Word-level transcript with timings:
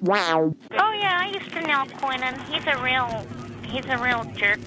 Wow. 0.00 0.54
Oh 0.72 0.92
yeah, 0.92 1.18
I 1.22 1.30
used 1.32 1.50
to 1.52 1.60
know 1.62 1.84
Quinnan. 1.98 2.38
He's 2.50 2.66
a 2.66 2.82
real, 2.82 3.26
he's 3.64 3.86
a 3.86 3.98
real 3.98 4.24
jerk. 4.36 4.60